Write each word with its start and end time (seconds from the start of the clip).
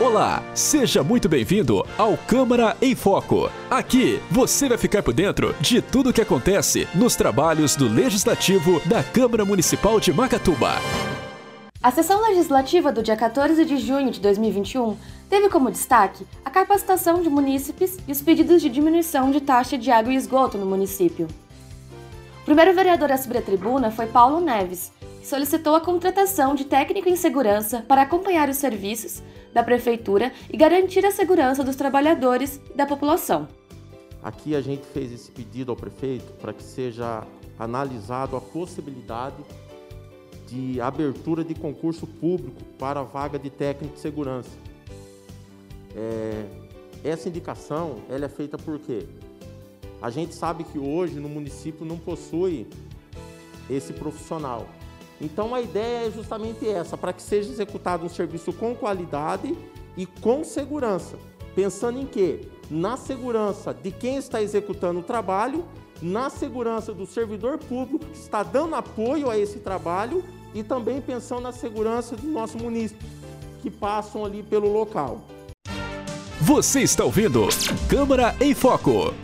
Olá, 0.00 0.42
seja 0.56 1.04
muito 1.04 1.28
bem-vindo 1.28 1.86
ao 1.96 2.16
Câmara 2.16 2.76
em 2.82 2.96
Foco. 2.96 3.48
Aqui 3.70 4.20
você 4.28 4.68
vai 4.68 4.76
ficar 4.76 5.04
por 5.04 5.14
dentro 5.14 5.54
de 5.60 5.80
tudo 5.80 6.10
o 6.10 6.12
que 6.12 6.20
acontece 6.20 6.88
nos 6.96 7.14
trabalhos 7.14 7.76
do 7.76 7.86
Legislativo 7.86 8.80
da 8.86 9.04
Câmara 9.04 9.44
Municipal 9.44 10.00
de 10.00 10.12
Macatuba. 10.12 10.72
A 11.80 11.92
sessão 11.92 12.20
legislativa 12.22 12.90
do 12.90 13.04
dia 13.04 13.16
14 13.16 13.64
de 13.64 13.76
junho 13.76 14.10
de 14.10 14.18
2021 14.18 14.96
teve 15.30 15.48
como 15.48 15.70
destaque 15.70 16.26
a 16.44 16.50
capacitação 16.50 17.22
de 17.22 17.30
munícipes 17.30 17.96
e 18.08 18.10
os 18.10 18.20
pedidos 18.20 18.60
de 18.60 18.68
diminuição 18.68 19.30
de 19.30 19.40
taxa 19.40 19.78
de 19.78 19.92
água 19.92 20.12
e 20.12 20.16
esgoto 20.16 20.58
no 20.58 20.66
município. 20.66 21.28
O 22.42 22.44
primeiro 22.44 22.74
vereador 22.74 23.12
a 23.12 23.16
subir 23.16 23.38
a 23.38 23.42
tribuna 23.42 23.92
foi 23.92 24.06
Paulo 24.06 24.40
Neves, 24.40 24.90
que 25.20 25.26
solicitou 25.28 25.76
a 25.76 25.80
contratação 25.80 26.52
de 26.52 26.64
técnico 26.64 27.08
em 27.08 27.14
segurança 27.14 27.84
para 27.86 28.02
acompanhar 28.02 28.48
os 28.48 28.56
serviços 28.56 29.22
da 29.54 29.62
prefeitura 29.62 30.32
e 30.52 30.56
garantir 30.56 31.06
a 31.06 31.12
segurança 31.12 31.62
dos 31.62 31.76
trabalhadores 31.76 32.60
e 32.70 32.76
da 32.76 32.84
população. 32.84 33.48
Aqui 34.22 34.56
a 34.56 34.60
gente 34.60 34.84
fez 34.86 35.12
esse 35.12 35.30
pedido 35.30 35.70
ao 35.70 35.76
prefeito 35.76 36.32
para 36.40 36.52
que 36.52 36.62
seja 36.62 37.24
analisado 37.58 38.36
a 38.36 38.40
possibilidade 38.40 39.36
de 40.48 40.80
abertura 40.80 41.44
de 41.44 41.54
concurso 41.54 42.06
público 42.06 42.62
para 42.78 43.00
a 43.00 43.02
vaga 43.04 43.38
de 43.38 43.48
técnico 43.48 43.94
de 43.94 44.00
segurança. 44.00 44.50
É, 45.94 46.44
essa 47.04 47.28
indicação 47.28 48.02
ela 48.08 48.24
é 48.24 48.28
feita 48.28 48.58
por 48.58 48.78
quê? 48.78 49.06
A 50.02 50.10
gente 50.10 50.34
sabe 50.34 50.64
que 50.64 50.78
hoje 50.78 51.20
no 51.20 51.28
município 51.28 51.86
não 51.86 51.96
possui 51.96 52.66
esse 53.70 53.92
profissional. 53.92 54.66
Então 55.24 55.54
a 55.54 55.60
ideia 55.62 56.06
é 56.06 56.10
justamente 56.10 56.68
essa, 56.68 56.98
para 56.98 57.10
que 57.10 57.22
seja 57.22 57.50
executado 57.50 58.04
um 58.04 58.10
serviço 58.10 58.52
com 58.52 58.74
qualidade 58.74 59.56
e 59.96 60.04
com 60.04 60.44
segurança. 60.44 61.16
Pensando 61.54 61.98
em 61.98 62.04
quê? 62.04 62.42
Na 62.70 62.98
segurança 62.98 63.72
de 63.72 63.90
quem 63.90 64.16
está 64.16 64.42
executando 64.42 65.00
o 65.00 65.02
trabalho, 65.02 65.64
na 66.02 66.28
segurança 66.28 66.92
do 66.92 67.06
servidor 67.06 67.56
público 67.56 68.04
que 68.04 68.18
está 68.18 68.42
dando 68.42 68.74
apoio 68.74 69.30
a 69.30 69.38
esse 69.38 69.60
trabalho 69.60 70.22
e 70.52 70.62
também 70.62 71.00
pensando 71.00 71.40
na 71.40 71.52
segurança 71.52 72.14
do 72.16 72.26
nosso 72.26 72.58
município 72.58 73.08
que 73.62 73.70
passam 73.70 74.26
ali 74.26 74.42
pelo 74.42 74.70
local. 74.70 75.22
Você 76.38 76.82
está 76.82 77.02
ouvindo 77.02 77.48
Câmara 77.88 78.36
em 78.38 78.52
Foco. 78.52 79.14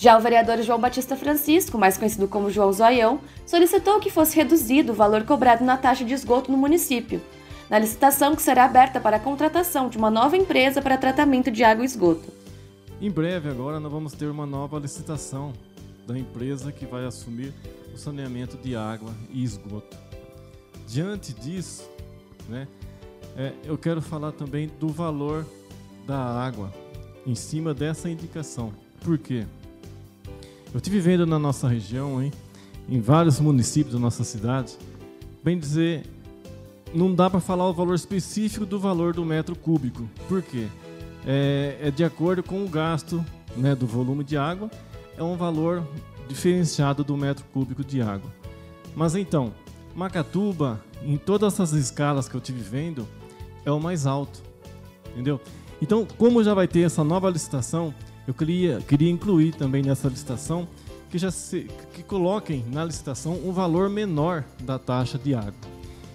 Já 0.00 0.16
o 0.16 0.20
vereador 0.22 0.62
João 0.62 0.80
Batista 0.80 1.14
Francisco, 1.14 1.76
mais 1.76 1.98
conhecido 1.98 2.26
como 2.26 2.50
João 2.50 2.72
Zoião, 2.72 3.20
solicitou 3.44 4.00
que 4.00 4.10
fosse 4.10 4.34
reduzido 4.34 4.92
o 4.92 4.94
valor 4.94 5.24
cobrado 5.24 5.62
na 5.62 5.76
taxa 5.76 6.06
de 6.06 6.14
esgoto 6.14 6.50
no 6.50 6.56
município, 6.56 7.20
na 7.68 7.78
licitação 7.78 8.34
que 8.34 8.40
será 8.40 8.64
aberta 8.64 8.98
para 8.98 9.18
a 9.18 9.20
contratação 9.20 9.90
de 9.90 9.98
uma 9.98 10.10
nova 10.10 10.38
empresa 10.38 10.80
para 10.80 10.96
tratamento 10.96 11.50
de 11.50 11.62
água 11.62 11.82
e 11.82 11.86
esgoto. 11.86 12.32
Em 12.98 13.10
breve, 13.10 13.50
agora, 13.50 13.78
nós 13.78 13.92
vamos 13.92 14.14
ter 14.14 14.24
uma 14.24 14.46
nova 14.46 14.78
licitação 14.78 15.52
da 16.06 16.18
empresa 16.18 16.72
que 16.72 16.86
vai 16.86 17.04
assumir 17.04 17.52
o 17.94 17.98
saneamento 17.98 18.56
de 18.56 18.74
água 18.74 19.12
e 19.28 19.44
esgoto. 19.44 19.98
Diante 20.88 21.34
disso, 21.34 21.86
né, 22.48 22.66
é, 23.36 23.52
eu 23.64 23.76
quero 23.76 24.00
falar 24.00 24.32
também 24.32 24.70
do 24.80 24.88
valor 24.88 25.44
da 26.06 26.16
água 26.16 26.72
em 27.26 27.34
cima 27.34 27.74
dessa 27.74 28.08
indicação. 28.08 28.72
Por 29.04 29.18
quê? 29.18 29.44
Eu 30.72 30.78
estive 30.78 31.00
vendo 31.00 31.26
na 31.26 31.38
nossa 31.38 31.66
região, 31.66 32.22
hein, 32.22 32.32
em 32.88 33.00
vários 33.00 33.40
municípios 33.40 33.94
da 33.94 34.00
nossa 34.00 34.22
cidade, 34.22 34.76
bem 35.42 35.58
dizer, 35.58 36.04
não 36.94 37.12
dá 37.12 37.28
para 37.28 37.40
falar 37.40 37.68
o 37.68 37.72
valor 37.72 37.94
específico 37.94 38.64
do 38.64 38.78
valor 38.78 39.12
do 39.12 39.24
metro 39.24 39.56
cúbico. 39.56 40.08
Por 40.28 40.42
quê? 40.42 40.68
É, 41.26 41.76
é 41.82 41.90
de 41.90 42.04
acordo 42.04 42.42
com 42.42 42.64
o 42.64 42.68
gasto 42.68 43.24
né, 43.56 43.74
do 43.74 43.86
volume 43.86 44.22
de 44.22 44.36
água, 44.36 44.70
é 45.16 45.22
um 45.22 45.36
valor 45.36 45.86
diferenciado 46.28 47.02
do 47.02 47.16
metro 47.16 47.44
cúbico 47.52 47.82
de 47.82 48.00
água. 48.00 48.30
Mas 48.94 49.16
então, 49.16 49.52
Macatuba, 49.94 50.80
em 51.02 51.16
todas 51.16 51.54
essas 51.54 51.72
escalas 51.72 52.28
que 52.28 52.34
eu 52.34 52.40
tive 52.40 52.60
vendo, 52.60 53.08
é 53.64 53.72
o 53.72 53.80
mais 53.80 54.06
alto, 54.06 54.40
entendeu? 55.12 55.40
Então, 55.82 56.06
como 56.16 56.44
já 56.44 56.54
vai 56.54 56.68
ter 56.68 56.82
essa 56.82 57.02
nova 57.02 57.28
licitação, 57.28 57.92
eu 58.26 58.34
queria, 58.34 58.80
queria 58.86 59.10
incluir 59.10 59.54
também 59.54 59.82
nessa 59.82 60.08
licitação 60.08 60.68
que 61.10 61.18
já 61.18 61.30
se, 61.30 61.68
que 61.92 62.02
coloquem 62.02 62.64
na 62.70 62.84
licitação 62.84 63.34
um 63.44 63.52
valor 63.52 63.90
menor 63.90 64.44
da 64.62 64.78
taxa 64.78 65.18
de 65.18 65.34
água. 65.34 65.54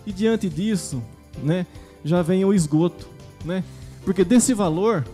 E 0.06 0.14
diante 0.14 0.48
disso, 0.48 1.04
né, 1.44 1.66
já 2.04 2.22
vem 2.22 2.46
o 2.46 2.54
esgoto, 2.54 3.08
né? 3.44 3.64
Porque 4.06 4.24
desse 4.24 4.54
valor, 4.54 5.06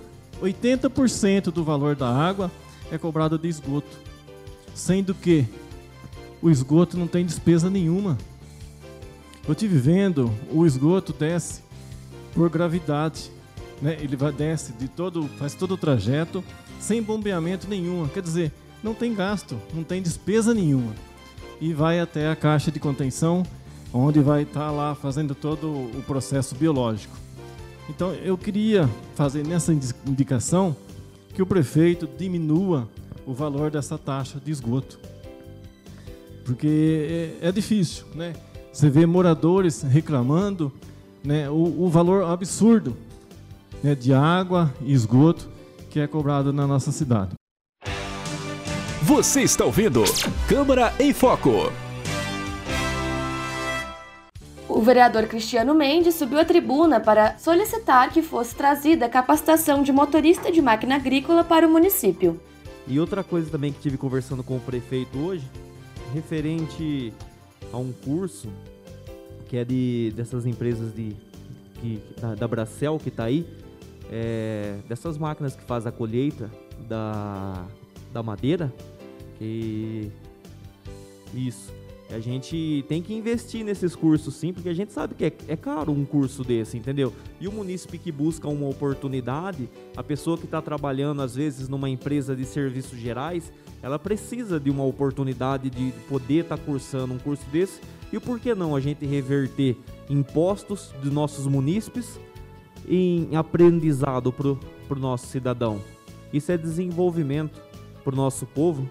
80% 0.42 1.46
do 1.46 1.64
valor 1.64 1.96
da 1.96 2.10
água 2.10 2.52
é 2.92 2.98
cobrado 2.98 3.40
de 3.40 3.48
esgoto, 3.48 3.98
sendo 4.76 5.16
que 5.16 5.46
o 6.42 6.50
esgoto 6.50 6.98
não 6.98 7.08
tem 7.08 7.26
despesa 7.26 7.70
nenhuma. 7.70 8.18
Eu 9.48 9.56
tive 9.56 9.78
vendo, 9.80 10.32
o 10.52 10.66
esgoto 10.66 11.14
desce 11.14 11.64
por 12.34 12.50
gravidade, 12.50 13.32
né? 13.82 13.98
Ele 14.00 14.16
vai 14.16 14.32
desce 14.32 14.74
de 14.74 14.88
todo, 14.88 15.28
faz 15.40 15.56
todo 15.56 15.74
o 15.74 15.78
trajeto 15.78 16.44
sem 16.82 17.02
bombeamento 17.02 17.70
nenhum. 17.70 18.08
Quer 18.08 18.22
dizer, 18.22 18.52
não 18.84 18.94
tem 18.94 19.14
gasto, 19.14 19.58
não 19.74 19.84
tem 19.84 20.02
despesa 20.02 20.54
nenhuma. 20.54 20.94
E 21.62 21.74
vai 21.74 22.00
até 22.00 22.30
a 22.30 22.36
caixa 22.36 22.72
de 22.72 22.80
contenção, 22.80 23.44
onde 23.94 24.20
vai 24.20 24.42
estar 24.42 24.66
tá 24.66 24.72
lá 24.72 24.96
fazendo 24.96 25.36
todo 25.36 25.68
o 25.68 26.04
processo 26.06 26.56
biológico. 26.56 27.16
Então 27.88 28.14
eu 28.16 28.38
queria 28.38 28.90
fazer 29.16 29.46
nessa 29.46 29.72
indicação 29.72 30.76
que 31.34 31.42
o 31.42 31.46
prefeito 31.46 32.10
diminua 32.18 32.90
o 33.26 33.34
valor 33.34 33.70
dessa 33.70 33.98
taxa 33.98 34.40
de 34.44 34.52
esgoto. 34.52 35.00
Porque 36.44 37.38
é, 37.42 37.50
é 37.50 37.52
difícil, 37.52 38.06
né? 38.16 38.34
Você 38.74 38.90
vê 38.90 39.06
moradores 39.06 39.84
reclamando 39.84 40.72
né, 41.24 41.50
o, 41.50 41.84
o 41.86 41.90
valor 41.90 42.24
absurdo 42.24 42.98
né, 43.84 43.94
de 43.94 44.14
água 44.14 44.74
e 44.82 44.94
esgoto 44.94 45.50
que 45.92 46.00
é 46.00 46.08
cobrado 46.08 46.54
na 46.54 46.66
nossa 46.66 46.92
cidade. 46.92 47.34
Você 49.04 49.42
está 49.42 49.66
ouvindo 49.66 50.04
Câmara 50.48 50.94
em 50.98 51.14
Foco. 51.14 51.72
O 54.70 54.82
vereador 54.82 55.28
Cristiano 55.28 55.76
Mendes 55.76 56.16
subiu 56.16 56.40
à 56.40 56.46
tribuna 56.46 57.02
para 57.02 57.38
solicitar 57.38 58.10
que 58.10 58.22
fosse 58.22 58.56
trazida 58.56 59.06
a 59.06 59.10
capacitação 59.10 59.84
de 59.84 59.92
motorista 59.92 60.50
de 60.50 60.62
máquina 60.62 60.96
agrícola 60.96 61.44
para 61.44 61.68
o 61.68 61.70
município. 61.70 62.40
E 62.88 62.98
outra 62.98 63.22
coisa 63.22 63.50
também 63.52 63.74
que 63.74 63.82
tive 63.82 63.98
conversando 63.98 64.44
com 64.44 64.56
o 64.56 64.60
prefeito 64.62 65.20
hoje, 65.20 65.46
referente 66.14 67.14
a 67.74 67.78
um 67.78 67.92
curso 67.92 68.48
que 69.50 69.58
é 69.58 69.66
de 69.66 70.14
dessas 70.16 70.46
empresas 70.46 70.96
de, 70.96 71.14
que, 71.82 72.02
da, 72.22 72.36
da 72.36 72.48
Bracel 72.48 72.98
que 72.98 73.10
está 73.10 73.26
aí, 73.26 73.46
é, 74.10 74.78
dessas 74.88 75.18
máquinas 75.18 75.56
que 75.56 75.64
faz 75.64 75.86
a 75.86 75.92
colheita 75.92 76.50
da, 76.88 77.66
da 78.14 78.24
madeira. 78.24 78.74
E 79.40 80.12
isso. 81.34 81.74
A 82.14 82.20
gente 82.20 82.84
tem 82.90 83.02
que 83.02 83.14
investir 83.14 83.64
nesses 83.64 83.96
cursos 83.96 84.36
sim, 84.36 84.52
porque 84.52 84.68
a 84.68 84.74
gente 84.74 84.92
sabe 84.92 85.16
que 85.16 85.26
é, 85.26 85.34
é 85.48 85.56
caro 85.56 85.94
um 85.94 86.04
curso 86.04 86.44
desse, 86.44 86.78
entendeu? 86.78 87.14
E 87.40 87.48
o 87.48 87.52
munícipe 87.52 87.98
que 87.98 88.12
busca 88.12 88.50
uma 88.50 88.68
oportunidade, 88.68 89.70
a 89.96 90.04
pessoa 90.04 90.38
que 90.38 90.44
está 90.44 90.62
trabalhando 90.62 91.22
às 91.22 91.36
vezes 91.36 91.70
numa 91.70 91.90
empresa 91.90 92.36
de 92.36 92.44
serviços 92.44 93.00
gerais, 93.00 93.52
ela 93.82 93.98
precisa 93.98 94.60
de 94.60 94.70
uma 94.70 94.84
oportunidade 94.84 95.70
de 95.70 95.94
poder 96.10 96.44
estar 96.44 96.58
tá 96.58 96.64
cursando 96.64 97.14
um 97.14 97.18
curso 97.18 97.46
desse. 97.50 97.80
E 98.12 98.20
por 98.20 98.42
que 98.42 98.54
não 98.54 98.76
a 98.76 98.82
gente 98.82 99.06
reverter 99.06 99.78
impostos 100.10 100.94
dos 101.02 101.14
nossos 101.14 101.48
munícipes 101.48 102.20
em 102.88 103.36
aprendizado 103.36 104.32
para 104.32 104.48
o 104.48 105.00
nosso 105.00 105.28
cidadão. 105.28 105.82
Isso 106.34 106.52
é 106.52 106.58
desenvolvimento 106.58 107.62
para 108.04 108.14
o 108.14 108.18
nosso 108.18 108.46
povo. 108.46 108.90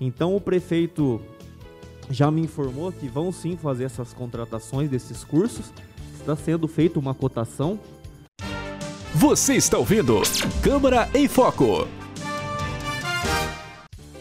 Então 0.00 0.34
o 0.36 0.40
prefeito 0.40 1.20
já 2.10 2.30
me 2.30 2.42
informou 2.42 2.92
que 2.92 3.08
vão 3.08 3.32
sim 3.32 3.56
fazer 3.56 3.84
essas 3.84 4.12
contratações 4.12 4.88
desses 4.88 5.24
cursos. 5.24 5.72
Está 6.18 6.36
sendo 6.36 6.68
feita 6.68 6.98
uma 6.98 7.14
cotação. 7.14 7.78
Você 9.14 9.54
está 9.54 9.78
ouvindo 9.78 10.20
Câmara 10.62 11.08
em 11.14 11.26
Foco. 11.26 11.88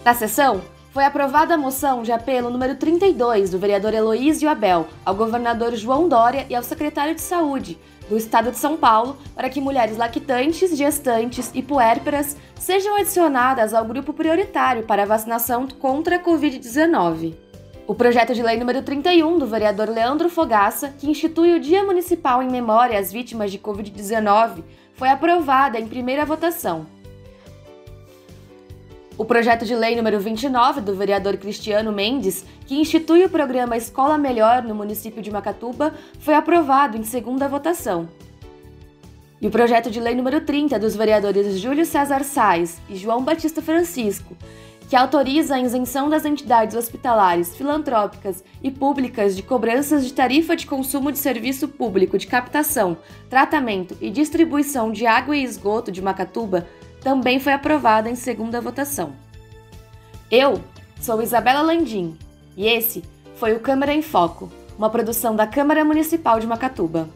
Na 0.04 0.14
sessão, 0.14 0.62
foi 0.92 1.04
aprovada 1.04 1.54
a 1.54 1.58
moção 1.58 2.02
de 2.02 2.12
apelo 2.12 2.50
número 2.50 2.76
32 2.78 3.50
do 3.50 3.60
vereador 3.60 3.94
Heloísio 3.94 4.50
Abel 4.50 4.88
ao 5.06 5.14
governador 5.14 5.76
João 5.76 6.08
Dória 6.08 6.48
e 6.50 6.56
ao 6.56 6.64
secretário 6.64 7.14
de 7.14 7.22
Saúde 7.22 7.78
do 8.10 8.18
Estado 8.18 8.52
de 8.52 8.58
São 8.58 8.78
Paulo 8.78 9.18
para 9.36 9.50
que 9.50 9.62
mulheres 9.62 9.98
lactantes, 9.98 10.76
gestantes 10.78 11.52
e 11.54 11.62
puérperas 11.62 12.38
sejam 12.56 12.96
adicionadas 12.96 13.74
ao 13.74 13.86
grupo 13.86 14.14
prioritário 14.14 14.84
para 14.84 15.04
a 15.04 15.06
vacinação 15.06 15.68
contra 15.68 16.16
a 16.16 16.24
Covid-19. 16.24 17.36
O 17.88 17.96
projeto 17.96 18.34
de 18.34 18.44
lei 18.44 18.58
número 18.58 18.82
31 18.82 19.38
do 19.38 19.48
vereador 19.48 19.90
Leandro 19.90 20.30
Fogaça, 20.30 20.90
que 20.98 21.10
institui 21.10 21.56
o 21.56 21.60
Dia 21.60 21.84
Municipal 21.86 22.44
em 22.44 22.50
memória 22.50 23.00
às 23.00 23.14
vítimas 23.14 23.50
de 23.50 23.60
Covid-19, 23.60 24.64
foi 24.94 25.08
aprovado 25.08 25.78
em 25.78 25.88
primeira 25.88 26.26
votação. 26.26 26.86
O 29.18 29.26
projeto 29.26 29.66
de 29.66 29.76
lei 29.76 29.96
número 29.96 30.20
29 30.20 30.80
do 30.80 30.94
vereador 30.94 31.38
Cristiano 31.38 31.92
Mendes, 31.92 32.46
que 32.68 32.80
institui 32.80 33.26
o 33.26 33.30
programa 33.30 33.76
Escola 33.76 34.16
Melhor 34.16 34.62
no 34.62 34.76
município 34.76 35.24
de 35.24 35.32
Macatuba, 35.32 35.92
foi 36.20 36.36
aprovado 36.36 36.96
em 36.96 37.04
segunda 37.04 37.48
votação. 37.48 38.08
E 39.42 39.48
o 39.48 39.52
projeto 39.52 39.90
de 39.90 40.00
lei 40.00 40.14
número 40.14 40.42
30 40.42 40.78
dos 40.78 40.96
vereadores 40.96 41.60
Júlio 41.60 41.84
César 41.84 42.24
Sais 42.24 42.80
e 42.88 42.96
João 42.96 43.24
Batista 43.24 43.60
Francisco, 43.60 44.38
que 44.88 44.96
autoriza 44.96 45.56
a 45.56 45.60
isenção 45.60 46.10
das 46.10 46.24
entidades 46.24 46.76
hospitalares, 46.76 47.56
filantrópicas 47.56 48.44
e 48.62 48.70
públicas 48.70 49.36
de 49.36 49.42
cobranças 49.42 50.06
de 50.06 50.14
tarifa 50.14 50.56
de 50.56 50.68
consumo 50.68 51.12
de 51.12 51.18
serviço 51.18 51.68
público 51.68 52.20
de 52.20 52.28
captação, 52.28 52.96
tratamento 53.32 53.98
e 54.00 54.12
distribuição 54.12 54.92
de 54.92 55.08
água 55.08 55.36
e 55.36 55.44
esgoto 55.44 55.92
de 55.92 56.04
Macatuba, 56.04 56.68
também 57.08 57.40
foi 57.40 57.54
aprovada 57.54 58.10
em 58.10 58.16
segunda 58.16 58.60
votação. 58.60 59.14
Eu 60.30 60.62
sou 61.00 61.22
Isabela 61.22 61.62
Landim 61.62 62.18
e 62.58 62.68
esse 62.68 63.02
foi 63.38 63.54
o 63.54 63.62
Câmara 63.62 63.94
em 63.94 64.02
Foco, 64.02 64.52
uma 64.78 64.90
produção 64.90 65.34
da 65.34 65.48
Câmara 65.48 65.86
Municipal 65.86 66.38
de 66.38 66.46
Macatuba. 66.46 67.08